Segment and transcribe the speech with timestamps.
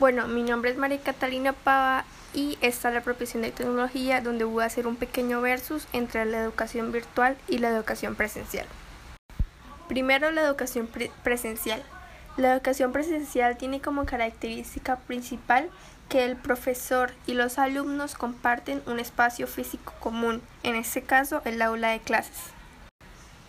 [0.00, 4.44] Bueno, mi nombre es María Catalina Pava y esta es la profesión de tecnología donde
[4.44, 8.64] voy a hacer un pequeño versus entre la educación virtual y la educación presencial.
[9.88, 10.88] Primero, la educación
[11.22, 11.82] presencial.
[12.38, 15.68] La educación presencial tiene como característica principal
[16.08, 21.60] que el profesor y los alumnos comparten un espacio físico común, en este caso el
[21.60, 22.54] aula de clases.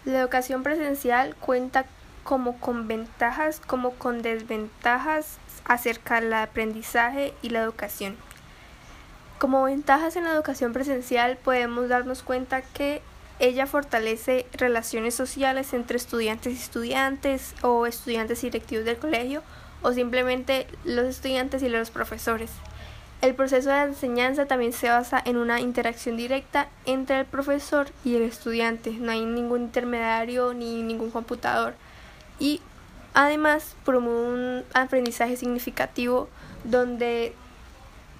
[0.03, 1.85] La educación presencial cuenta
[2.25, 8.17] como con ventajas como con desventajas acerca del aprendizaje y la educación.
[9.37, 13.01] Como ventajas en la educación presencial podemos darnos cuenta que
[13.39, 19.41] ella fortalece relaciones sociales entre estudiantes y estudiantes o estudiantes directivos del colegio
[19.81, 22.51] o simplemente los estudiantes y los profesores.
[23.21, 28.15] El proceso de enseñanza también se basa en una interacción directa entre el profesor y
[28.15, 28.91] el estudiante.
[28.91, 31.75] No hay ningún intermediario ni ningún computador.
[32.39, 32.61] Y
[33.13, 36.29] además promueve un aprendizaje significativo
[36.63, 37.33] donde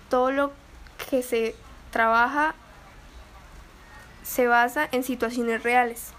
[0.09, 0.51] todo lo
[1.09, 1.55] que se
[1.91, 2.55] trabaja
[4.23, 6.13] se basa en situaciones reales.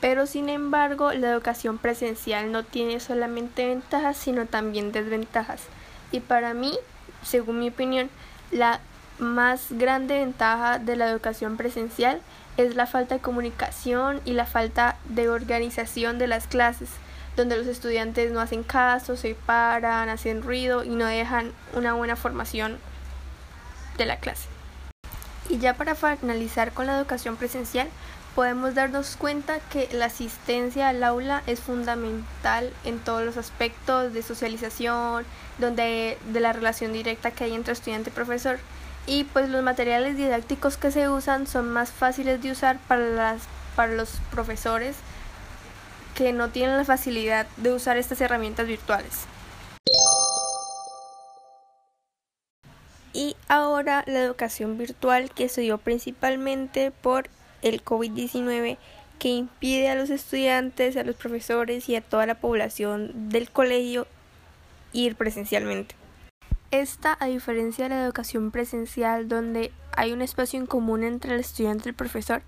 [0.00, 5.62] Pero sin embargo, la educación presencial no tiene solamente ventajas, sino también desventajas.
[6.10, 6.78] Y para mí,
[7.22, 8.08] según mi opinión,
[8.50, 8.80] la
[9.18, 12.20] más grande ventaja de la educación presencial
[12.56, 16.88] es la falta de comunicación y la falta de organización de las clases,
[17.40, 22.14] donde los estudiantes no hacen caso, se paran, hacen ruido y no dejan una buena
[22.14, 22.78] formación
[23.96, 24.46] de la clase.
[25.48, 27.88] Y ya para finalizar con la educación presencial,
[28.34, 34.22] podemos darnos cuenta que la asistencia al aula es fundamental en todos los aspectos de
[34.22, 35.24] socialización,
[35.58, 38.58] donde de la relación directa que hay entre estudiante y profesor.
[39.06, 43.40] Y pues los materiales didácticos que se usan son más fáciles de usar para las
[43.74, 44.94] para los profesores
[46.20, 49.24] que no tienen la facilidad de usar estas herramientas virtuales.
[53.14, 57.30] Y ahora la educación virtual que se dio principalmente por
[57.62, 58.76] el COVID-19
[59.18, 64.06] que impide a los estudiantes, a los profesores y a toda la población del colegio
[64.92, 65.94] ir presencialmente.
[66.70, 71.40] Esta, a diferencia de la educación presencial, donde hay un espacio en común entre el
[71.40, 72.42] estudiante y el profesor,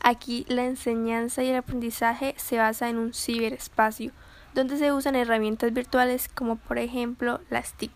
[0.00, 4.12] aquí la enseñanza y el aprendizaje se basa en un ciberespacio,
[4.54, 7.92] donde se usan herramientas virtuales como por ejemplo las TIC.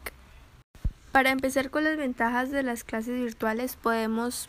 [1.12, 4.49] Para empezar con las ventajas de las clases virtuales podemos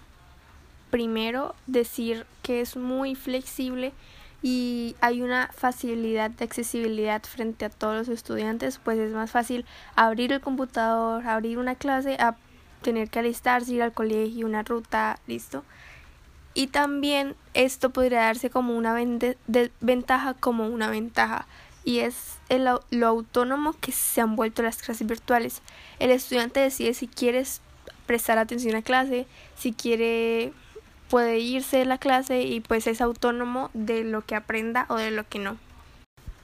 [0.92, 3.94] primero decir que es muy flexible
[4.44, 9.66] y hay una facilidad de accesibilidad frente a todos los estudiantes, pues es más fácil
[9.96, 12.18] abrir el computador, abrir una clase,
[12.82, 15.64] tener que alistarse, ir al colegio, una ruta, listo.
[16.54, 21.48] Y también esto podría darse como una ventaja como una ventaja
[21.84, 25.62] y es el, lo autónomo que se han vuelto las clases virtuales.
[26.00, 27.44] El estudiante decide si quiere
[28.06, 29.26] prestar atención a clase,
[29.58, 30.54] si quiere
[31.10, 35.12] puede irse de la clase y pues es autónomo de lo que aprenda o de
[35.12, 35.58] lo que no.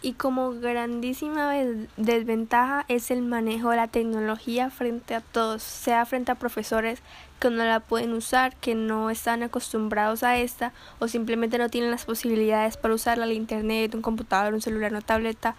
[0.01, 1.53] Y como grandísima
[1.97, 7.01] desventaja es el manejo de la tecnología frente a todos, sea frente a profesores
[7.39, 11.89] que no la pueden usar, que no están acostumbrados a esta o simplemente no tienen
[11.89, 15.55] las posibilidades para usarla, el internet, un computador, un celular, una tableta.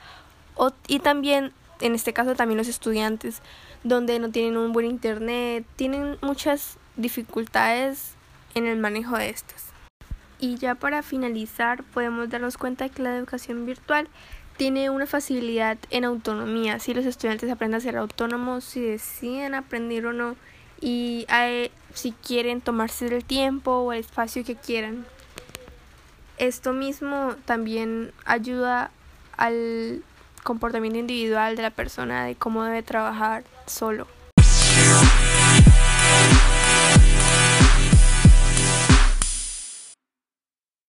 [0.55, 3.43] O, y también, en este caso, también los estudiantes,
[3.83, 8.15] donde no tienen un buen internet, tienen muchas dificultades
[8.55, 9.68] en el manejo de estas.
[10.41, 14.09] Y ya para finalizar, podemos darnos cuenta que la educación virtual
[14.57, 20.07] tiene una facilidad en autonomía, si los estudiantes aprenden a ser autónomos, si deciden aprender
[20.07, 20.37] o no,
[20.81, 21.27] y
[21.95, 25.07] si quieren tomarse el tiempo o el espacio que quieran.
[26.39, 28.91] Esto mismo también ayuda
[29.37, 30.03] al
[30.45, 34.07] comportamiento individual de la persona de cómo debe trabajar solo.